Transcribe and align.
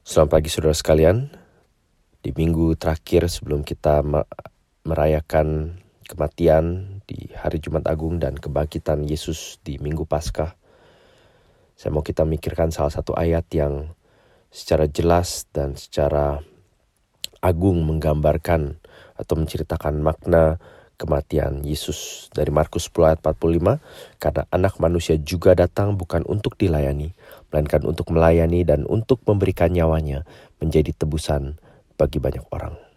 Selamat 0.00 0.40
pagi 0.40 0.48
saudara 0.48 0.72
sekalian. 0.72 1.28
Di 2.24 2.32
minggu 2.32 2.72
terakhir 2.72 3.28
sebelum 3.28 3.60
kita 3.60 4.00
merayakan 4.80 5.76
kematian 6.08 6.96
di 7.04 7.28
hari 7.36 7.60
Jumat 7.60 7.84
Agung 7.84 8.16
dan 8.16 8.40
kebangkitan 8.40 9.04
Yesus 9.04 9.60
di 9.60 9.76
minggu 9.76 10.08
Paskah, 10.08 10.56
saya 11.76 11.92
mau 11.92 12.00
kita 12.00 12.24
mikirkan 12.24 12.72
salah 12.72 12.88
satu 12.88 13.12
ayat 13.12 13.44
yang 13.52 13.92
secara 14.48 14.88
jelas 14.88 15.44
dan 15.52 15.76
secara 15.76 16.40
agung 17.44 17.84
menggambarkan 17.84 18.80
atau 19.20 19.34
menceritakan 19.36 20.00
makna 20.00 20.56
kematian 21.00 21.64
Yesus 21.64 22.28
dari 22.36 22.52
Markus 22.52 22.92
10 22.92 23.16
ayat 23.16 23.20
45 23.24 24.20
karena 24.20 24.42
anak 24.52 24.76
manusia 24.76 25.16
juga 25.16 25.56
datang 25.56 25.96
bukan 25.96 26.28
untuk 26.28 26.60
dilayani 26.60 27.16
melainkan 27.48 27.82
untuk 27.88 28.12
melayani 28.12 28.62
dan 28.62 28.84
untuk 28.86 29.24
memberikan 29.24 29.72
nyawanya 29.72 30.28
menjadi 30.60 30.92
tebusan 30.94 31.58
bagi 31.98 32.20
banyak 32.22 32.44
orang. 32.52 32.89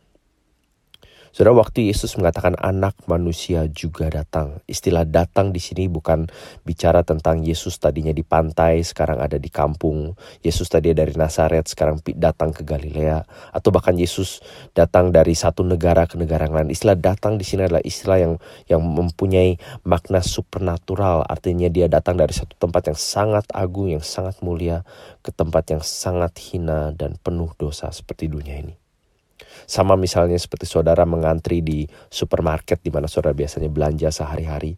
Saudara, 1.34 1.66
waktu 1.66 1.90
Yesus 1.90 2.14
mengatakan 2.14 2.54
anak 2.62 2.94
manusia 3.10 3.66
juga 3.66 4.06
datang. 4.06 4.62
Istilah 4.70 5.02
datang 5.02 5.50
di 5.50 5.58
sini 5.58 5.90
bukan 5.90 6.30
bicara 6.62 7.02
tentang 7.02 7.42
Yesus 7.42 7.82
tadinya 7.82 8.14
di 8.14 8.22
pantai, 8.22 8.86
sekarang 8.86 9.18
ada 9.18 9.42
di 9.42 9.50
kampung. 9.50 10.14
Yesus 10.46 10.70
tadi 10.70 10.94
dari 10.94 11.18
Nazaret, 11.18 11.66
sekarang 11.66 12.06
datang 12.14 12.54
ke 12.54 12.62
Galilea. 12.62 13.26
Atau 13.50 13.74
bahkan 13.74 13.98
Yesus 13.98 14.46
datang 14.78 15.10
dari 15.10 15.34
satu 15.34 15.66
negara 15.66 16.06
ke 16.06 16.22
negara 16.22 16.46
lain. 16.46 16.70
Istilah 16.70 17.02
datang 17.02 17.42
di 17.42 17.46
sini 17.50 17.66
adalah 17.66 17.82
istilah 17.82 18.22
yang 18.22 18.34
yang 18.70 18.86
mempunyai 18.86 19.58
makna 19.90 20.22
supernatural. 20.22 21.26
Artinya 21.26 21.66
dia 21.66 21.90
datang 21.90 22.14
dari 22.14 22.38
satu 22.38 22.54
tempat 22.62 22.94
yang 22.94 23.00
sangat 23.02 23.50
agung, 23.58 23.90
yang 23.90 24.06
sangat 24.06 24.38
mulia, 24.46 24.86
ke 25.26 25.34
tempat 25.34 25.66
yang 25.74 25.82
sangat 25.82 26.38
hina 26.38 26.94
dan 26.94 27.18
penuh 27.18 27.50
dosa 27.58 27.90
seperti 27.90 28.30
dunia 28.30 28.62
ini. 28.62 28.83
Sama 29.70 29.96
misalnya 29.96 30.36
seperti 30.36 30.68
saudara 30.68 31.08
mengantri 31.08 31.64
di 31.64 31.86
supermarket 32.10 32.82
di 32.82 32.90
mana 32.90 33.08
saudara 33.08 33.36
biasanya 33.36 33.70
belanja 33.70 34.10
sehari-hari. 34.10 34.78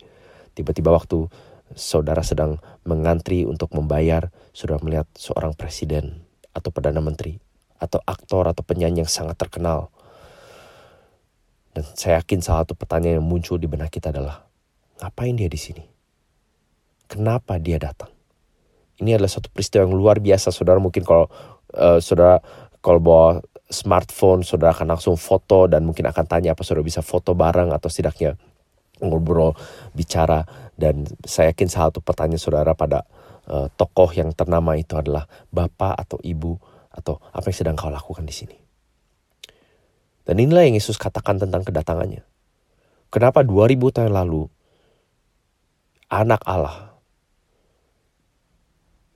Tiba-tiba 0.55 0.93
waktu 0.93 1.27
saudara 1.73 2.21
sedang 2.21 2.61
mengantri 2.85 3.43
untuk 3.43 3.73
membayar, 3.73 4.29
saudara 4.53 4.79
melihat 4.85 5.07
seorang 5.17 5.57
presiden 5.57 6.23
atau 6.53 6.69
perdana 6.69 7.01
menteri 7.01 7.41
atau 7.81 7.99
aktor 8.07 8.47
atau 8.47 8.63
penyanyi 8.63 9.03
yang 9.03 9.11
sangat 9.11 9.35
terkenal. 9.35 9.91
Dan 11.75 11.83
saya 11.97 12.23
yakin 12.23 12.39
salah 12.39 12.63
satu 12.63 12.77
pertanyaan 12.77 13.19
yang 13.19 13.27
muncul 13.27 13.59
di 13.59 13.67
benak 13.67 13.91
kita 13.91 14.15
adalah, 14.15 14.47
ngapain 15.03 15.35
dia 15.35 15.51
di 15.51 15.59
sini? 15.59 15.83
Kenapa 17.11 17.59
dia 17.59 17.75
datang? 17.75 18.15
Ini 18.95 19.19
adalah 19.19 19.27
satu 19.27 19.51
peristiwa 19.51 19.83
yang 19.83 19.91
luar 19.91 20.23
biasa, 20.23 20.55
saudara. 20.55 20.79
Mungkin 20.79 21.03
kalau 21.03 21.27
uh, 21.75 21.99
saudara 21.99 22.39
kalau 22.79 23.03
bawa 23.03 23.43
smartphone, 23.69 24.45
saudara 24.45 24.73
akan 24.73 24.97
langsung 24.97 25.15
foto 25.17 25.65
dan 25.65 25.85
mungkin 25.85 26.05
akan 26.05 26.25
tanya 26.29 26.53
apa 26.53 26.61
saudara 26.61 26.85
bisa 26.85 27.01
foto 27.01 27.33
bareng 27.33 27.73
atau 27.73 27.89
setidaknya 27.89 28.37
ngobrol, 29.01 29.57
bicara. 29.91 30.45
Dan 30.75 31.07
saya 31.23 31.55
yakin 31.55 31.67
salah 31.71 31.89
satu 31.89 32.03
pertanyaan 32.03 32.41
saudara 32.41 32.71
pada 32.75 33.07
uh, 33.49 33.71
tokoh 33.73 34.11
yang 34.13 34.35
ternama 34.35 34.75
itu 34.75 34.93
adalah 34.99 35.25
bapak 35.49 35.95
atau 35.97 36.19
ibu 36.21 36.59
atau 36.91 37.19
apa 37.31 37.47
yang 37.51 37.57
sedang 37.57 37.75
kau 37.79 37.91
lakukan 37.91 38.23
di 38.27 38.35
sini. 38.35 38.57
Dan 40.25 40.41
inilah 40.41 40.65
yang 40.65 40.75
Yesus 40.75 40.97
katakan 40.97 41.37
tentang 41.37 41.61
kedatangannya. 41.61 42.25
Kenapa 43.13 43.45
2000 43.45 43.95
tahun 43.95 44.11
lalu 44.11 44.49
anak 46.09 46.41
Allah 46.43 46.97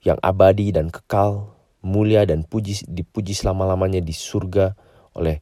yang 0.00 0.16
abadi 0.24 0.72
dan 0.72 0.88
kekal 0.88 1.52
mulia 1.80 2.28
dan 2.28 2.44
puji 2.44 2.84
dipuji 2.84 3.32
selama-lamanya 3.32 4.04
di 4.04 4.12
surga 4.12 4.76
oleh 5.16 5.40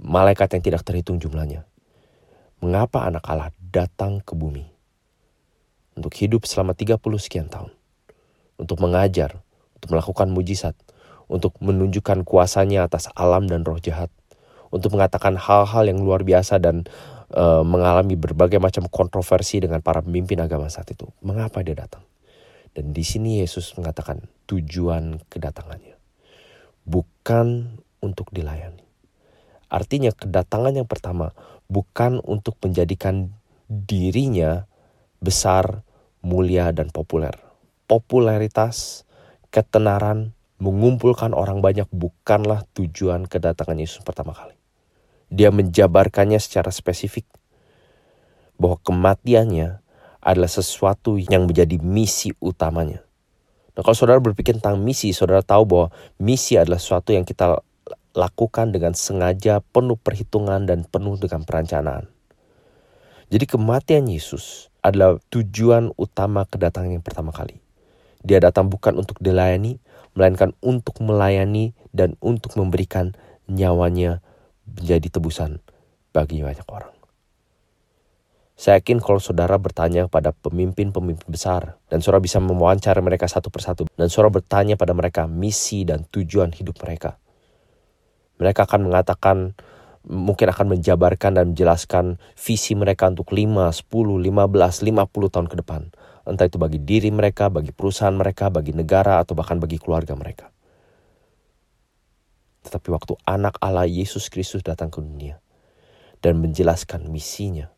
malaikat 0.00 0.56
yang 0.56 0.62
tidak 0.64 0.82
terhitung 0.86 1.18
jumlahnya. 1.20 1.66
Mengapa 2.58 3.06
anak 3.06 3.22
Allah 3.28 3.54
datang 3.70 4.18
ke 4.22 4.34
bumi? 4.34 4.66
Untuk 5.98 6.14
hidup 6.18 6.46
selama 6.46 6.74
30 6.74 6.98
sekian 7.18 7.46
tahun. 7.50 7.74
Untuk 8.58 8.82
mengajar, 8.82 9.38
untuk 9.78 9.94
melakukan 9.94 10.30
mujizat, 10.30 10.74
untuk 11.30 11.54
menunjukkan 11.62 12.26
kuasanya 12.26 12.86
atas 12.86 13.10
alam 13.14 13.46
dan 13.46 13.62
roh 13.62 13.78
jahat, 13.78 14.10
untuk 14.74 14.94
mengatakan 14.98 15.38
hal-hal 15.38 15.84
yang 15.86 16.02
luar 16.02 16.26
biasa 16.26 16.58
dan 16.58 16.86
uh, 17.34 17.62
mengalami 17.62 18.18
berbagai 18.18 18.58
macam 18.58 18.86
kontroversi 18.90 19.62
dengan 19.62 19.82
para 19.82 20.02
pemimpin 20.02 20.38
agama 20.42 20.66
saat 20.66 20.90
itu. 20.90 21.06
Mengapa 21.22 21.62
dia 21.62 21.78
datang? 21.78 22.02
Dan 22.78 22.94
di 22.94 23.02
sini 23.02 23.42
Yesus 23.42 23.74
mengatakan 23.74 24.22
tujuan 24.46 25.18
kedatangannya. 25.26 25.98
Bukan 26.86 27.74
untuk 27.98 28.30
dilayani. 28.30 28.86
Artinya 29.66 30.14
kedatangan 30.14 30.78
yang 30.78 30.86
pertama 30.86 31.34
bukan 31.66 32.22
untuk 32.22 32.54
menjadikan 32.62 33.34
dirinya 33.66 34.70
besar, 35.18 35.82
mulia, 36.22 36.70
dan 36.70 36.94
populer. 36.94 37.34
Popularitas, 37.90 39.02
ketenaran, 39.50 40.30
mengumpulkan 40.62 41.34
orang 41.34 41.58
banyak 41.58 41.90
bukanlah 41.90 42.62
tujuan 42.78 43.26
kedatangan 43.26 43.74
Yesus 43.74 44.06
pertama 44.06 44.38
kali. 44.38 44.54
Dia 45.34 45.50
menjabarkannya 45.50 46.38
secara 46.38 46.70
spesifik 46.70 47.26
bahwa 48.54 48.78
kematiannya 48.86 49.82
adalah 50.22 50.50
sesuatu 50.50 51.16
yang 51.18 51.46
menjadi 51.46 51.78
misi 51.78 52.34
utamanya. 52.42 53.02
Nah, 53.78 53.86
kalau 53.86 53.94
saudara 53.94 54.18
berpikir 54.18 54.58
tentang 54.58 54.82
misi, 54.82 55.14
saudara 55.14 55.38
tahu 55.38 55.62
bahwa 55.62 55.86
misi 56.18 56.58
adalah 56.58 56.82
sesuatu 56.82 57.14
yang 57.14 57.22
kita 57.22 57.62
lakukan 58.18 58.74
dengan 58.74 58.98
sengaja, 58.98 59.62
penuh 59.62 59.94
perhitungan, 59.94 60.66
dan 60.66 60.82
penuh 60.82 61.14
dengan 61.14 61.46
perencanaan. 61.46 62.10
Jadi 63.30 63.44
kematian 63.46 64.10
Yesus 64.10 64.72
adalah 64.82 65.22
tujuan 65.30 65.94
utama 65.94 66.42
kedatangan 66.48 66.90
yang 66.90 67.04
pertama 67.06 67.30
kali. 67.30 67.62
Dia 68.26 68.42
datang 68.42 68.66
bukan 68.66 68.98
untuk 68.98 69.22
dilayani, 69.22 69.78
melainkan 70.18 70.50
untuk 70.58 70.98
melayani 70.98 71.70
dan 71.94 72.18
untuk 72.18 72.58
memberikan 72.58 73.14
nyawanya 73.46 74.18
menjadi 74.66 75.06
tebusan 75.06 75.62
bagi 76.10 76.42
banyak 76.42 76.66
orang. 76.66 76.97
Saya 78.58 78.82
yakin 78.82 78.98
kalau 78.98 79.22
saudara 79.22 79.54
bertanya 79.54 80.10
pada 80.10 80.34
pemimpin-pemimpin 80.34 81.30
besar 81.30 81.78
dan 81.86 82.02
saudara 82.02 82.18
bisa 82.18 82.42
mewawancara 82.42 82.98
mereka 82.98 83.30
satu 83.30 83.54
persatu 83.54 83.86
dan 83.94 84.10
saudara 84.10 84.34
bertanya 84.42 84.74
pada 84.74 84.90
mereka 84.98 85.30
misi 85.30 85.86
dan 85.86 86.02
tujuan 86.10 86.50
hidup 86.50 86.74
mereka. 86.82 87.22
Mereka 88.42 88.66
akan 88.66 88.90
mengatakan 88.90 89.54
mungkin 90.10 90.50
akan 90.50 90.74
menjabarkan 90.74 91.38
dan 91.38 91.54
menjelaskan 91.54 92.18
visi 92.34 92.74
mereka 92.74 93.06
untuk 93.06 93.30
5, 93.30 93.46
10, 93.70 93.86
15, 93.86 94.26
50 94.26 95.06
tahun 95.30 95.46
ke 95.46 95.56
depan. 95.62 95.82
Entah 96.26 96.50
itu 96.50 96.58
bagi 96.58 96.82
diri 96.82 97.14
mereka, 97.14 97.54
bagi 97.54 97.70
perusahaan 97.70 98.12
mereka, 98.12 98.50
bagi 98.50 98.74
negara 98.74 99.22
atau 99.22 99.38
bahkan 99.38 99.62
bagi 99.62 99.78
keluarga 99.78 100.18
mereka. 100.18 100.50
Tetapi 102.66 102.90
waktu 102.90 103.14
anak 103.22 103.54
Allah 103.62 103.86
Yesus 103.86 104.26
Kristus 104.26 104.66
datang 104.66 104.90
ke 104.90 104.98
dunia 104.98 105.38
dan 106.18 106.42
menjelaskan 106.42 107.06
misinya, 107.06 107.70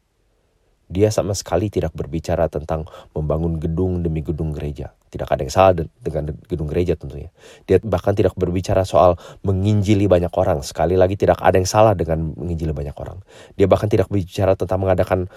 dia 0.91 1.15
sama 1.15 1.39
sekali 1.39 1.71
tidak 1.71 1.95
berbicara 1.95 2.51
tentang 2.51 2.83
membangun 3.15 3.63
gedung 3.63 4.03
demi 4.03 4.27
gedung 4.27 4.51
gereja. 4.51 4.91
Tidak 5.11 5.27
ada 5.27 5.43
yang 5.47 5.55
salah 5.55 5.73
dengan 5.79 6.35
gedung 6.51 6.67
gereja 6.67 6.99
tentunya. 6.99 7.31
Dia 7.67 7.79
bahkan 7.83 8.11
tidak 8.15 8.35
berbicara 8.35 8.83
soal 8.83 9.15
menginjili 9.47 10.11
banyak 10.11 10.31
orang. 10.35 10.67
Sekali 10.67 10.99
lagi 10.99 11.15
tidak 11.15 11.39
ada 11.39 11.55
yang 11.55 11.71
salah 11.71 11.95
dengan 11.95 12.35
menginjili 12.35 12.75
banyak 12.75 12.95
orang. 12.99 13.23
Dia 13.55 13.71
bahkan 13.71 13.87
tidak 13.87 14.11
berbicara 14.11 14.59
tentang 14.59 14.83
mengadakan 14.83 15.31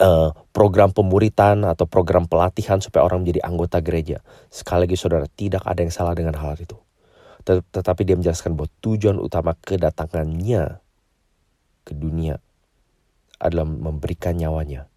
uh, 0.00 0.32
program 0.56 0.92
pemuritan 0.92 1.64
atau 1.68 1.84
program 1.84 2.24
pelatihan 2.24 2.80
supaya 2.80 3.04
orang 3.04 3.24
menjadi 3.24 3.44
anggota 3.44 3.84
gereja. 3.84 4.24
Sekali 4.48 4.88
lagi 4.88 4.96
saudara, 4.96 5.28
tidak 5.28 5.68
ada 5.68 5.84
yang 5.84 5.92
salah 5.92 6.16
dengan 6.16 6.36
hal 6.36 6.56
itu. 6.56 6.76
Tetapi 7.46 8.02
dia 8.02 8.16
menjelaskan 8.18 8.58
bahwa 8.58 8.72
tujuan 8.82 9.22
utama 9.22 9.54
kedatangannya 9.54 10.82
ke 11.86 11.92
dunia 11.94 12.42
adalah 13.36 13.68
memberikan 13.68 14.36
nyawanya 14.36 14.88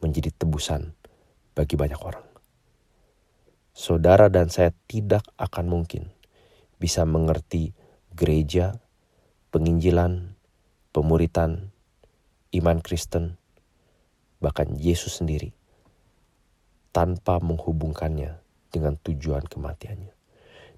menjadi 0.00 0.32
tebusan 0.34 0.96
bagi 1.54 1.76
banyak 1.76 2.00
orang. 2.00 2.24
Saudara 3.70 4.26
dan 4.28 4.50
saya 4.50 4.74
tidak 4.90 5.24
akan 5.38 5.70
mungkin 5.70 6.10
bisa 6.80 7.06
mengerti 7.06 7.72
gereja, 8.12 8.76
penginjilan, 9.54 10.34
pemuritan, 10.90 11.70
iman 12.56 12.78
Kristen, 12.82 13.38
bahkan 14.42 14.74
Yesus 14.74 15.22
sendiri 15.22 15.54
tanpa 16.90 17.38
menghubungkannya 17.38 18.42
dengan 18.74 18.98
tujuan 18.98 19.46
kematiannya. 19.46 20.12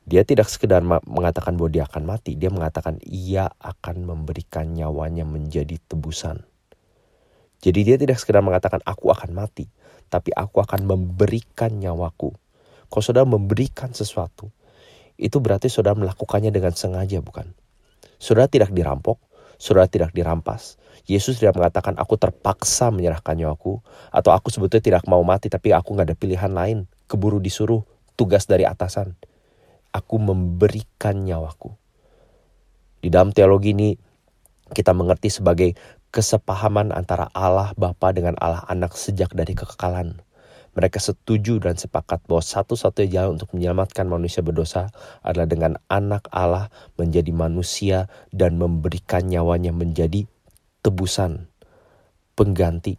Dia 0.02 0.26
tidak 0.26 0.50
sekedar 0.50 0.82
mengatakan 0.82 1.54
bahwa 1.54 1.70
dia 1.70 1.86
akan 1.86 2.02
mati, 2.02 2.34
dia 2.34 2.50
mengatakan 2.50 2.98
ia 3.06 3.46
akan 3.62 4.02
memberikan 4.02 4.74
nyawanya 4.74 5.22
menjadi 5.22 5.78
tebusan 5.86 6.42
jadi 7.62 7.80
dia 7.86 7.96
tidak 7.96 8.18
sekedar 8.18 8.42
mengatakan 8.42 8.82
aku 8.82 9.14
akan 9.14 9.38
mati, 9.38 9.70
tapi 10.10 10.34
aku 10.34 10.58
akan 10.58 10.82
memberikan 10.82 11.70
nyawaku. 11.78 12.34
Kalau 12.90 13.02
saudara 13.06 13.24
memberikan 13.24 13.94
sesuatu, 13.94 14.50
itu 15.14 15.38
berarti 15.38 15.70
saudara 15.70 15.94
melakukannya 15.94 16.50
dengan 16.50 16.74
sengaja 16.74 17.22
bukan? 17.22 17.54
Saudara 18.18 18.50
tidak 18.50 18.74
dirampok, 18.74 19.22
saudara 19.62 19.86
tidak 19.86 20.10
dirampas. 20.10 20.74
Yesus 21.06 21.38
tidak 21.38 21.54
mengatakan 21.54 21.94
aku 21.98 22.18
terpaksa 22.18 22.90
menyerahkan 22.90 23.38
nyawaku 23.38 23.78
atau 24.10 24.30
aku 24.34 24.50
sebetulnya 24.50 24.82
tidak 24.82 25.02
mau 25.06 25.22
mati 25.22 25.50
tapi 25.50 25.70
aku 25.70 25.94
nggak 25.94 26.06
ada 26.10 26.16
pilihan 26.18 26.52
lain, 26.52 26.78
keburu 27.06 27.38
disuruh 27.38 27.86
tugas 28.18 28.50
dari 28.50 28.66
atasan. 28.66 29.14
Aku 29.94 30.18
memberikan 30.18 31.22
nyawaku. 31.22 31.70
Di 33.02 33.08
dalam 33.10 33.30
teologi 33.30 33.70
ini 33.74 33.94
kita 34.72 34.94
mengerti 34.94 35.28
sebagai 35.30 35.74
kesepahaman 36.12 36.92
antara 36.92 37.32
Allah 37.32 37.72
Bapa 37.74 38.12
dengan 38.12 38.36
Allah 38.36 38.62
Anak 38.68 38.94
sejak 38.94 39.32
dari 39.32 39.56
kekekalan. 39.56 40.20
Mereka 40.72 41.00
setuju 41.00 41.60
dan 41.60 41.76
sepakat 41.76 42.24
bahwa 42.24 42.40
satu-satunya 42.40 43.20
jalan 43.20 43.36
untuk 43.36 43.52
menyelamatkan 43.52 44.08
manusia 44.08 44.40
berdosa 44.40 44.88
adalah 45.20 45.44
dengan 45.44 45.76
anak 45.88 46.28
Allah 46.32 46.72
menjadi 46.96 47.28
manusia 47.28 48.08
dan 48.32 48.56
memberikan 48.56 49.24
nyawanya 49.24 49.72
menjadi 49.72 50.24
tebusan, 50.80 51.48
pengganti. 52.36 52.96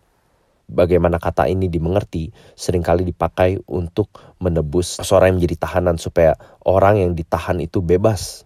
Bagaimana 0.69 1.17
kata 1.17 1.49
ini 1.49 1.65
dimengerti 1.69 2.29
sering 2.53 2.85
kali 2.85 3.09
dipakai 3.09 3.61
untuk 3.65 4.09
menebus 4.37 5.01
seorang 5.01 5.33
yang 5.33 5.37
menjadi 5.41 5.57
tahanan 5.65 5.97
supaya 5.97 6.37
orang 6.65 7.01
yang 7.01 7.11
ditahan 7.17 7.57
itu 7.57 7.81
bebas. 7.81 8.45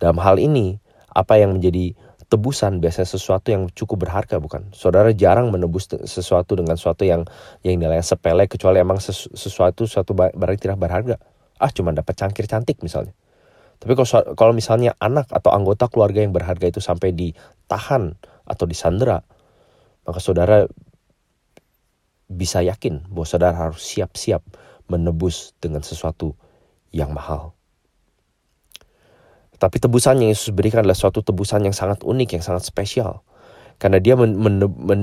Dalam 0.00 0.16
hal 0.18 0.40
ini, 0.40 0.80
apa 1.12 1.36
yang 1.36 1.60
menjadi 1.60 1.92
tebusan 2.32 2.80
biasanya 2.80 3.04
sesuatu 3.12 3.52
yang 3.52 3.68
cukup 3.76 4.08
berharga 4.08 4.40
bukan? 4.40 4.72
Saudara 4.72 5.12
jarang 5.12 5.52
menebus 5.52 5.84
sesuatu 6.08 6.56
dengan 6.56 6.80
sesuatu 6.80 7.04
yang 7.04 7.28
yang 7.60 7.76
nilainya 7.76 8.00
sepele 8.00 8.48
kecuali 8.48 8.80
emang 8.80 8.96
sesu, 9.04 9.28
sesuatu 9.36 9.84
suatu 9.84 10.16
barang 10.16 10.56
tidak 10.56 10.80
berharga. 10.80 11.20
Ah 11.60 11.68
cuma 11.68 11.92
dapat 11.92 12.16
cangkir 12.16 12.48
cantik 12.48 12.80
misalnya. 12.80 13.12
Tapi 13.76 13.92
kalau 13.92 14.08
kalau 14.32 14.52
misalnya 14.56 14.96
anak 14.96 15.28
atau 15.28 15.52
anggota 15.52 15.92
keluarga 15.92 16.24
yang 16.24 16.32
berharga 16.32 16.72
itu 16.72 16.80
sampai 16.80 17.12
ditahan 17.12 18.16
atau 18.48 18.64
disandera, 18.64 19.20
maka 20.08 20.18
saudara 20.22 20.64
bisa 22.32 22.64
yakin 22.64 23.04
bahwa 23.12 23.26
saudara 23.28 23.68
harus 23.68 23.84
siap-siap 23.84 24.40
menebus 24.88 25.52
dengan 25.60 25.84
sesuatu 25.84 26.32
yang 26.96 27.12
mahal. 27.12 27.52
Tapi 29.62 29.78
tebusan 29.78 30.18
yang 30.18 30.34
Yesus 30.34 30.50
berikan 30.50 30.82
adalah 30.82 30.98
suatu 30.98 31.22
tebusan 31.22 31.62
yang 31.62 31.70
sangat 31.70 32.02
unik, 32.02 32.34
yang 32.34 32.42
sangat 32.42 32.66
spesial. 32.66 33.22
Karena 33.78 34.02
dia 34.02 34.18
men, 34.18 34.34
men, 34.34 34.58
men, 34.58 35.02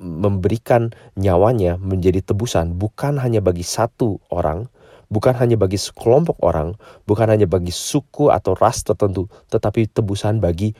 memberikan 0.00 0.96
nyawanya 1.20 1.76
menjadi 1.76 2.24
tebusan 2.24 2.72
bukan 2.80 3.20
hanya 3.20 3.44
bagi 3.44 3.66
satu 3.66 4.16
orang, 4.32 4.72
bukan 5.12 5.36
hanya 5.36 5.60
bagi 5.60 5.76
sekelompok 5.76 6.40
orang, 6.40 6.80
bukan 7.04 7.28
hanya 7.28 7.44
bagi 7.44 7.74
suku 7.74 8.32
atau 8.32 8.56
ras 8.56 8.80
tertentu, 8.80 9.28
tetapi 9.52 9.92
tebusan 9.92 10.40
bagi 10.40 10.72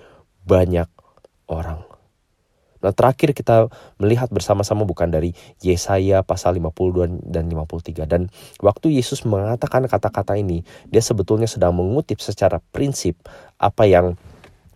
banyak 0.48 0.88
orang. 1.52 1.84
Nah 2.78 2.94
terakhir 2.94 3.34
kita 3.34 3.70
melihat 3.98 4.30
bersama-sama 4.30 4.86
bukan 4.86 5.10
dari 5.10 5.34
Yesaya 5.62 6.22
pasal 6.22 6.58
52 6.58 7.26
dan 7.26 7.50
53. 7.50 8.06
Dan 8.06 8.30
waktu 8.62 8.94
Yesus 8.94 9.26
mengatakan 9.26 9.86
kata-kata 9.90 10.38
ini, 10.38 10.62
dia 10.88 11.02
sebetulnya 11.02 11.50
sedang 11.50 11.75
mengutip 11.75 12.22
secara 12.22 12.62
prinsip 12.70 13.19
apa 13.58 13.84
yang 13.86 14.14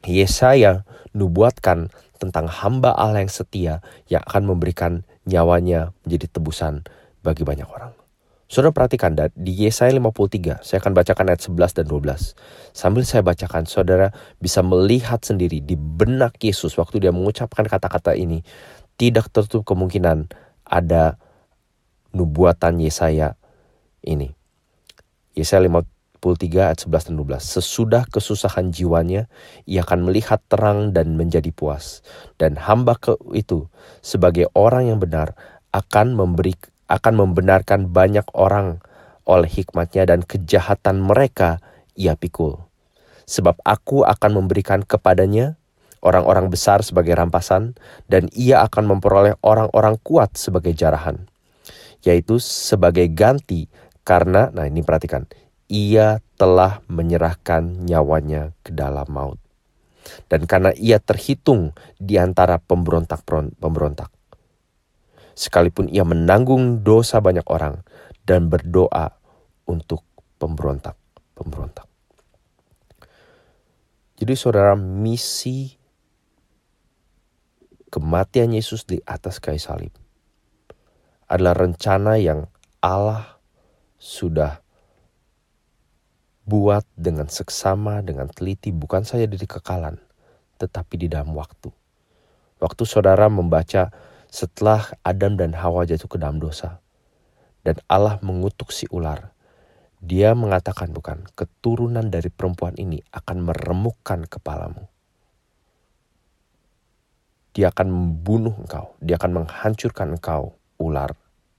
Yesaya 0.02 0.82
nubuatkan 1.14 1.92
tentang 2.18 2.46
hamba 2.46 2.94
Allah 2.94 3.26
yang 3.26 3.32
setia 3.32 3.74
yang 4.06 4.22
akan 4.22 4.54
memberikan 4.54 5.02
nyawanya 5.26 5.90
menjadi 6.06 6.38
tebusan 6.38 6.86
bagi 7.22 7.42
banyak 7.46 7.66
orang. 7.66 7.94
Saudara 8.52 8.76
perhatikan 8.76 9.16
di 9.32 9.64
Yesaya 9.64 9.96
53, 9.96 10.60
saya 10.60 10.76
akan 10.84 10.92
bacakan 10.92 11.32
ayat 11.32 11.40
11 11.40 11.72
dan 11.72 11.86
12. 11.88 12.36
Sambil 12.76 13.08
saya 13.08 13.24
bacakan, 13.24 13.64
saudara 13.64 14.12
bisa 14.44 14.60
melihat 14.60 15.24
sendiri 15.24 15.64
di 15.64 15.72
benak 15.72 16.36
Yesus 16.36 16.76
waktu 16.76 17.00
dia 17.00 17.16
mengucapkan 17.16 17.64
kata-kata 17.64 18.12
ini. 18.12 18.44
Tidak 19.00 19.32
tertutup 19.32 19.64
kemungkinan 19.64 20.28
ada 20.68 21.16
nubuatan 22.12 22.76
Yesaya 22.76 23.40
ini. 24.04 24.36
Yesaya 25.32 25.64
53 25.64 26.76
ayat 26.76 26.84
11 26.84 27.08
dan 27.08 27.14
12. 27.16 27.40
Sesudah 27.40 28.04
kesusahan 28.04 28.68
jiwanya, 28.68 29.32
ia 29.64 29.80
akan 29.80 30.12
melihat 30.12 30.44
terang 30.52 30.92
dan 30.92 31.16
menjadi 31.16 31.48
puas. 31.56 32.04
Dan 32.36 32.60
hamba 32.60 33.00
ke 33.00 33.16
itu 33.32 33.72
sebagai 34.04 34.52
orang 34.52 34.92
yang 34.92 35.00
benar 35.00 35.32
akan 35.72 36.12
memberi 36.20 36.52
akan 36.92 37.24
membenarkan 37.24 37.88
banyak 37.88 38.28
orang 38.36 38.84
oleh 39.24 39.48
hikmatnya 39.48 40.04
dan 40.04 40.20
kejahatan 40.20 41.00
mereka 41.00 41.64
ia 41.96 42.12
pikul. 42.12 42.60
Sebab 43.24 43.64
aku 43.64 44.04
akan 44.04 44.44
memberikan 44.44 44.84
kepadanya 44.84 45.56
orang-orang 46.04 46.52
besar 46.52 46.84
sebagai 46.84 47.16
rampasan 47.16 47.78
dan 48.12 48.28
ia 48.36 48.60
akan 48.60 48.98
memperoleh 48.98 49.38
orang-orang 49.40 49.96
kuat 50.04 50.36
sebagai 50.36 50.76
jarahan. 50.76 51.24
Yaitu 52.02 52.42
sebagai 52.42 53.06
ganti 53.08 53.70
karena, 54.02 54.50
nah 54.50 54.66
ini 54.66 54.82
perhatikan, 54.82 55.30
ia 55.70 56.18
telah 56.34 56.82
menyerahkan 56.90 57.86
nyawanya 57.86 58.50
ke 58.66 58.74
dalam 58.74 59.06
maut. 59.08 59.38
Dan 60.26 60.50
karena 60.50 60.74
ia 60.74 60.98
terhitung 60.98 61.78
di 62.02 62.18
antara 62.18 62.58
pemberontak-pemberontak 62.58 64.10
sekalipun 65.34 65.88
ia 65.88 66.04
menanggung 66.04 66.84
dosa 66.84 67.18
banyak 67.18 67.44
orang 67.48 67.80
dan 68.22 68.46
berdoa 68.52 69.12
untuk 69.66 70.04
pemberontak-pemberontak. 70.38 71.86
Jadi 74.22 74.34
saudara, 74.38 74.78
misi 74.78 75.74
kematian 77.90 78.54
Yesus 78.54 78.86
di 78.86 79.02
atas 79.02 79.42
kayu 79.42 79.58
salib 79.58 79.90
adalah 81.26 81.58
rencana 81.58 82.20
yang 82.22 82.46
Allah 82.78 83.40
sudah 83.98 84.62
buat 86.42 86.82
dengan 86.98 87.30
seksama, 87.30 88.02
dengan 88.02 88.26
teliti, 88.26 88.74
bukan 88.74 89.06
saja 89.06 89.26
di 89.30 89.38
kekalan, 89.38 89.98
tetapi 90.58 90.94
di 90.98 91.06
dalam 91.06 91.34
waktu. 91.38 91.70
Waktu 92.58 92.82
saudara 92.86 93.26
membaca 93.26 93.90
setelah 94.32 94.96
Adam 95.04 95.36
dan 95.36 95.52
Hawa 95.52 95.84
jatuh 95.84 96.08
ke 96.08 96.16
dalam 96.16 96.40
dosa. 96.40 96.80
Dan 97.60 97.76
Allah 97.84 98.16
mengutuk 98.24 98.72
si 98.72 98.88
ular. 98.88 99.36
Dia 100.02 100.32
mengatakan 100.34 100.90
bukan, 100.90 101.28
keturunan 101.36 102.08
dari 102.10 102.32
perempuan 102.32 102.74
ini 102.80 103.04
akan 103.12 103.44
meremukkan 103.44 104.26
kepalamu. 104.26 104.88
Dia 107.52 107.70
akan 107.70 107.86
membunuh 107.92 108.56
engkau, 108.56 108.96
dia 108.98 109.20
akan 109.20 109.44
menghancurkan 109.44 110.16
engkau, 110.16 110.56
ular 110.80 111.12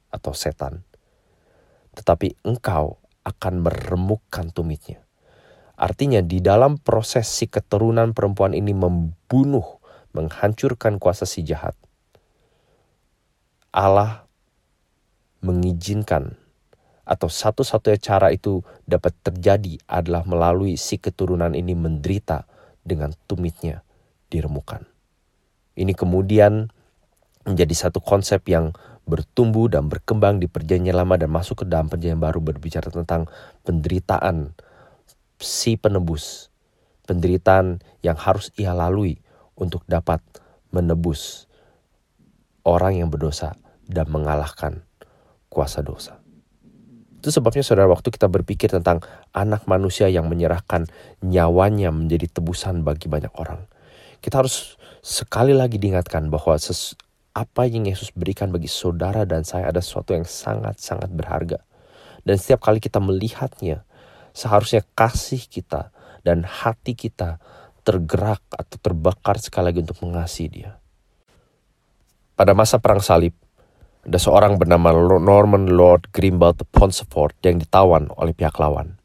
atau 0.09 0.33
setan. 0.33 0.81
Tetapi 1.93 2.41
engkau 2.43 2.97
akan 3.23 3.63
meremukkan 3.63 4.49
tumitnya. 4.51 4.99
Artinya 5.77 6.19
di 6.25 6.41
dalam 6.41 6.81
proses 6.81 7.29
si 7.29 7.45
keturunan 7.47 8.11
perempuan 8.11 8.57
ini 8.57 8.75
membunuh, 8.75 9.79
menghancurkan 10.11 10.99
kuasa 10.99 11.23
si 11.23 11.45
jahat 11.45 11.77
Allah 13.73 14.29
mengizinkan 15.41 16.37
atau 17.03 17.27
satu-satunya 17.27 17.99
cara 17.99 18.31
itu 18.31 18.63
dapat 18.87 19.11
terjadi 19.25 19.81
adalah 19.89 20.23
melalui 20.23 20.79
si 20.79 21.01
keturunan 21.01 21.51
ini 21.51 21.75
menderita 21.75 22.47
dengan 22.85 23.11
tumitnya 23.27 23.83
diremukan. 24.31 24.87
Ini 25.73 25.91
kemudian 25.97 26.69
menjadi 27.43 27.89
satu 27.89 27.99
konsep 27.99 28.45
yang 28.47 28.71
bertumbuh 29.03 29.67
dan 29.67 29.91
berkembang 29.91 30.39
di 30.39 30.47
perjanjian 30.47 30.95
lama 30.95 31.19
dan 31.19 31.27
masuk 31.27 31.63
ke 31.63 31.65
dalam 31.67 31.91
perjanjian 31.91 32.23
baru 32.23 32.39
berbicara 32.39 32.87
tentang 32.87 33.27
penderitaan 33.67 34.55
si 35.43 35.75
penebus. 35.75 36.47
Penderitaan 37.03 37.83
yang 37.99 38.15
harus 38.15 38.47
ia 38.55 38.71
lalui 38.71 39.19
untuk 39.59 39.83
dapat 39.91 40.23
menebus 40.71 41.51
orang 42.63 42.99
yang 43.03 43.09
berdosa 43.11 43.55
dan 43.87 44.07
mengalahkan 44.09 44.83
kuasa 45.51 45.83
dosa. 45.83 46.19
Itu 47.23 47.31
sebabnya 47.31 47.63
saudara 47.63 47.87
waktu 47.87 48.11
kita 48.11 48.27
berpikir 48.27 48.67
tentang 48.67 48.99
anak 49.31 49.63
manusia 49.63 50.11
yang 50.11 50.27
menyerahkan 50.27 50.91
nyawanya 51.23 51.87
menjadi 51.87 52.27
tebusan 52.27 52.83
bagi 52.83 53.07
banyak 53.07 53.31
orang. 53.39 53.63
Kita 54.19 54.43
harus 54.43 54.75
sekali 54.99 55.55
lagi 55.55 55.79
diingatkan 55.79 56.27
bahwa 56.27 56.59
apa 57.33 57.61
yang 57.63 57.87
Yesus 57.87 58.11
berikan 58.11 58.51
bagi 58.51 58.67
saudara 58.67 59.23
dan 59.23 59.47
saya 59.47 59.71
ada 59.71 59.79
sesuatu 59.79 60.11
yang 60.11 60.27
sangat-sangat 60.27 61.09
berharga. 61.15 61.63
Dan 62.27 62.35
setiap 62.35 62.59
kali 62.59 62.83
kita 62.83 62.99
melihatnya, 62.99 63.87
seharusnya 64.35 64.83
kasih 64.95 65.43
kita 65.47 65.95
dan 66.27 66.43
hati 66.43 66.95
kita 66.95 67.39
tergerak 67.87 68.43
atau 68.51 68.77
terbakar 68.79 69.39
sekali 69.39 69.71
lagi 69.71 69.79
untuk 69.83 69.99
mengasihi 70.03 70.49
dia. 70.51 70.82
Pada 72.33 72.57
masa 72.57 72.81
perang 72.81 72.97
salib, 72.97 73.37
Ada 74.03 74.19
seorang 74.19 74.59
bernama 74.59 74.91
Norman 75.21 75.69
Lord 75.69 76.11
Grimald 76.11 76.59
Ponsford 76.73 77.37
yang 77.45 77.61
ditawan 77.61 78.11
oleh 78.17 78.35
pihak 78.35 78.57
lawan. 78.59 78.99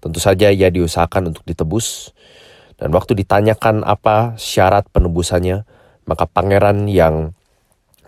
Tentu 0.00 0.16
saja 0.16 0.48
ia 0.48 0.72
diusahakan 0.72 1.34
untuk 1.34 1.44
ditebus, 1.44 2.14
dan 2.80 2.88
waktu 2.94 3.18
ditanyakan 3.18 3.84
apa 3.84 4.38
syarat 4.40 4.88
penebusannya, 4.94 5.68
maka 6.08 6.24
pangeran 6.24 6.88
yang 6.88 7.36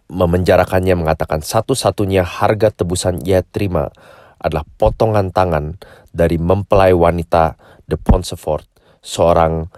memenjarakannya 0.08 0.94
mengatakan 0.94 1.44
satu-satunya 1.44 2.24
harga 2.24 2.72
tebusan 2.72 3.20
ia 3.26 3.44
terima 3.44 3.92
adalah 4.40 4.64
potongan 4.80 5.34
tangan 5.34 5.76
dari 6.16 6.40
mempelai 6.40 6.96
wanita 6.96 7.60
de 7.84 8.00
Ponsford, 8.00 8.64
seorang 9.04 9.68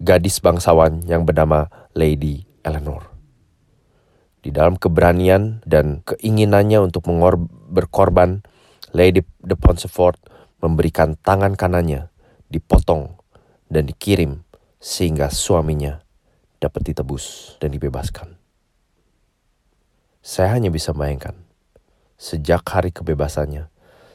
gadis 0.00 0.40
bangsawan 0.40 1.04
yang 1.04 1.28
bernama 1.28 1.68
Lady 1.92 2.48
Eleanor. 2.64 3.11
Di 4.42 4.50
dalam 4.50 4.74
keberanian 4.74 5.62
dan 5.62 6.02
keinginannya 6.02 6.82
untuk 6.82 7.06
berkorban, 7.70 8.42
Lady 8.90 9.22
de 9.38 9.54
Ponsford 9.54 10.18
memberikan 10.58 11.14
tangan 11.14 11.54
kanannya 11.54 12.10
dipotong 12.50 13.14
dan 13.70 13.86
dikirim 13.86 14.42
sehingga 14.82 15.30
suaminya 15.30 16.02
dapat 16.58 16.90
ditebus 16.90 17.56
dan 17.62 17.70
dibebaskan. 17.70 18.34
Saya 20.22 20.54
hanya 20.58 20.70
bisa 20.70 20.90
bayangkan, 20.94 21.34
sejak 22.18 22.62
hari 22.66 22.90
kebebasannya, 22.90 23.70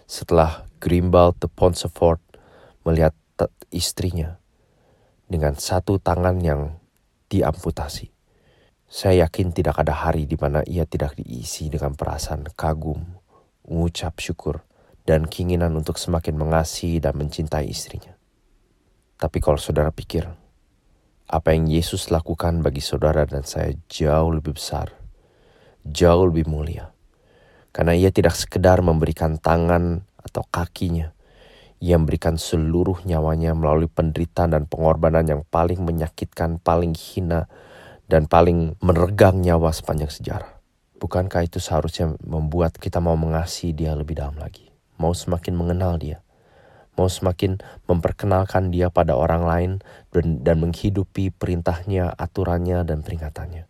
setelah 0.08 0.68
Grimbald 0.80 1.40
de 1.40 1.52
Ponsford 1.52 2.20
melihat 2.84 3.16
istrinya 3.72 4.40
dengan 5.28 5.56
satu 5.60 6.00
tangan 6.00 6.40
yang 6.40 6.80
diamputasi. 7.28 8.17
Saya 8.88 9.28
yakin 9.28 9.52
tidak 9.52 9.84
ada 9.84 9.92
hari 9.92 10.24
di 10.24 10.40
mana 10.40 10.64
ia 10.64 10.88
tidak 10.88 11.20
diisi 11.20 11.68
dengan 11.68 11.92
perasaan 11.92 12.48
kagum, 12.56 13.04
mengucap 13.68 14.16
syukur, 14.16 14.64
dan 15.04 15.28
keinginan 15.28 15.76
untuk 15.76 16.00
semakin 16.00 16.40
mengasihi 16.40 17.04
dan 17.04 17.20
mencintai 17.20 17.68
istrinya. 17.68 18.16
Tapi 19.20 19.44
kalau 19.44 19.60
saudara 19.60 19.92
pikir, 19.92 20.24
apa 21.28 21.52
yang 21.52 21.68
Yesus 21.68 22.08
lakukan 22.16 22.64
bagi 22.64 22.80
saudara 22.80 23.28
dan 23.28 23.44
saya 23.44 23.76
jauh 23.92 24.32
lebih 24.32 24.56
besar, 24.56 24.96
jauh 25.84 26.32
lebih 26.32 26.48
mulia. 26.48 26.96
Karena 27.76 27.92
ia 27.92 28.08
tidak 28.08 28.40
sekedar 28.40 28.80
memberikan 28.80 29.36
tangan 29.36 30.08
atau 30.16 30.48
kakinya, 30.48 31.12
ia 31.84 32.00
memberikan 32.00 32.40
seluruh 32.40 33.04
nyawanya 33.04 33.52
melalui 33.52 33.92
penderitaan 33.92 34.56
dan 34.56 34.64
pengorbanan 34.64 35.28
yang 35.28 35.44
paling 35.44 35.84
menyakitkan, 35.84 36.64
paling 36.64 36.96
hina, 36.96 37.52
dan 38.08 38.26
paling 38.26 38.80
meregang 38.80 39.44
nyawa 39.44 39.76
sepanjang 39.76 40.10
sejarah. 40.10 40.52
Bukankah 40.98 41.46
itu 41.46 41.62
seharusnya 41.62 42.16
membuat 42.26 42.80
kita 42.80 42.98
mau 42.98 43.14
mengasihi 43.14 43.76
dia 43.76 43.94
lebih 43.94 44.18
dalam 44.18 44.40
lagi? 44.42 44.68
mau 44.98 45.14
semakin 45.14 45.54
mengenal 45.54 46.02
dia, 46.02 46.26
mau 46.98 47.08
semakin 47.08 47.62
memperkenalkan 47.86 48.74
dia 48.74 48.90
pada 48.90 49.14
orang 49.14 49.46
lain 49.46 49.72
dan, 50.12 50.42
dan 50.42 50.58
menghidupi 50.62 51.30
perintahnya, 51.32 52.12
aturannya, 52.18 52.82
dan 52.84 53.06
peringatannya. 53.06 53.70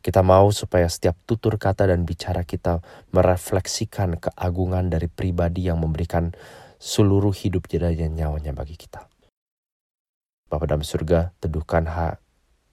Kita 0.00 0.24
mau 0.24 0.48
supaya 0.48 0.88
setiap 0.88 1.12
tutur 1.28 1.60
kata 1.60 1.84
dan 1.84 2.08
bicara 2.08 2.40
kita 2.40 2.80
merefleksikan 3.12 4.16
keagungan 4.16 4.88
dari 4.88 5.12
pribadi 5.12 5.68
yang 5.68 5.76
memberikan 5.76 6.32
seluruh 6.80 7.36
hidup 7.36 7.68
dan 7.68 8.16
nyawanya 8.16 8.56
bagi 8.56 8.80
kita. 8.80 9.04
Bapa 10.48 10.64
dalam 10.64 10.80
surga, 10.80 11.36
teduhkan 11.36 11.84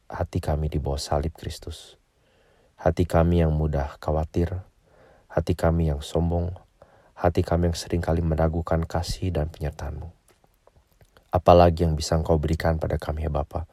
hati 0.08 0.40
kami 0.40 0.72
di 0.72 0.80
bawah 0.80 1.00
salib 1.00 1.36
Kristus. 1.36 2.00
Hati 2.80 3.04
kami 3.04 3.44
yang 3.44 3.52
mudah 3.52 4.00
khawatir, 4.00 4.64
hati 5.28 5.54
kami 5.54 5.92
yang 5.92 6.00
sombong, 6.00 6.56
hati 7.12 7.44
kami 7.44 7.68
yang 7.68 7.78
sering 7.78 8.00
kali 8.00 8.24
meragukan 8.24 8.88
kasih 8.88 9.36
dan 9.36 9.52
penyertaanmu. 9.52 10.08
Apalagi 11.28 11.84
yang 11.84 12.00
bisa 12.00 12.16
engkau 12.16 12.40
berikan 12.40 12.80
pada 12.80 12.96
kami 12.96 13.28
ya 13.28 13.32
Bapa. 13.32 13.68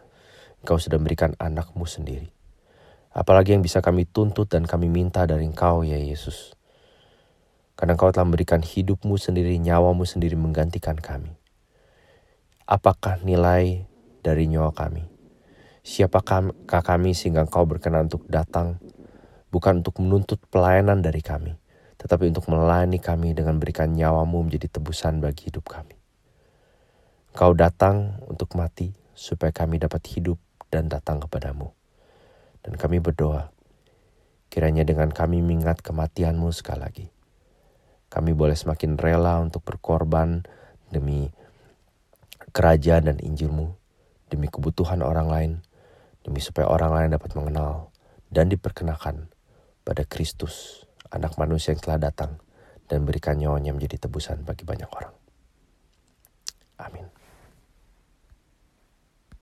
Engkau 0.67 0.83
sudah 0.83 0.99
memberikan 0.99 1.39
anakmu 1.39 1.87
sendiri. 1.87 2.35
Apalagi 3.15 3.55
yang 3.55 3.63
bisa 3.63 3.79
kami 3.79 4.03
tuntut 4.11 4.51
dan 4.51 4.67
kami 4.67 4.91
minta 4.91 5.23
dari 5.23 5.47
engkau 5.47 5.87
ya 5.87 6.01
Yesus. 6.01 6.59
Karena 7.79 7.95
engkau 7.95 8.11
telah 8.11 8.27
memberikan 8.27 8.59
hidupmu 8.59 9.15
sendiri, 9.15 9.55
nyawamu 9.63 10.03
sendiri 10.03 10.35
menggantikan 10.35 10.99
kami. 10.99 11.31
Apakah 12.67 13.23
nilai 13.23 13.87
dari 14.25 14.51
nyawa 14.51 14.75
kami? 14.75 15.14
Siapakah 15.85 16.57
kami 16.65 17.13
sehingga 17.13 17.45
engkau 17.45 17.69
berkenan 17.69 18.09
untuk 18.09 18.25
datang, 18.25 18.81
bukan 19.53 19.85
untuk 19.85 20.01
menuntut 20.01 20.41
pelayanan 20.49 21.05
dari 21.05 21.21
kami, 21.21 21.61
tetapi 22.01 22.33
untuk 22.33 22.49
melayani 22.49 22.97
kami 22.97 23.37
dengan 23.37 23.61
berikan 23.61 23.93
nyawamu 23.93 24.49
menjadi 24.49 24.81
tebusan 24.81 25.21
bagi 25.21 25.53
hidup 25.53 25.69
kami. 25.69 26.01
Kau 27.37 27.53
datang 27.53 28.17
untuk 28.33 28.57
mati 28.57 28.97
supaya 29.13 29.53
kami 29.53 29.77
dapat 29.77 30.01
hidup 30.09 30.41
dan 30.73 30.89
datang 30.89 31.21
kepadamu. 31.21 31.77
Dan 32.65 32.81
kami 32.81 33.05
berdoa, 33.05 33.53
kiranya 34.49 34.89
dengan 34.89 35.13
kami 35.13 35.45
mengingat 35.45 35.85
kematianmu 35.85 36.49
sekali 36.49 36.81
lagi. 36.81 37.07
Kami 38.09 38.33
boleh 38.33 38.57
semakin 38.57 38.97
rela 38.97 39.37
untuk 39.37 39.61
berkorban 39.69 40.49
demi 40.89 41.29
kerajaan 42.57 43.13
dan 43.13 43.19
Injilmu, 43.21 43.77
demi 44.33 44.49
kebutuhan 44.49 45.05
orang 45.05 45.29
lain, 45.29 45.53
demi 46.25 46.41
supaya 46.41 46.67
orang 46.67 46.91
lain 46.91 47.11
dapat 47.15 47.37
mengenal 47.37 47.93
dan 48.33 48.51
diperkenakan 48.51 49.31
pada 49.85 50.03
Kristus 50.09 50.89
anak 51.13 51.39
manusia 51.39 51.77
yang 51.77 51.83
telah 51.85 52.11
datang 52.11 52.43
dan 52.91 53.07
berikan 53.07 53.39
nyawanya 53.39 53.71
menjadi 53.71 54.09
tebusan 54.09 54.43
bagi 54.43 54.67
banyak 54.67 54.91
orang. 54.91 55.15
Amin. 56.83 57.07